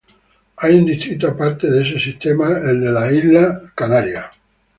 Hay 0.57 0.73
un 0.73 0.85
distrito 0.87 1.27
aparte 1.27 1.69
de 1.69 1.83
este 1.83 1.99
sistema, 1.99 2.57
el 2.57 2.81
de 2.81 2.91
las 2.91 3.13
Islas 3.13 3.61
Chatham. 3.77 4.31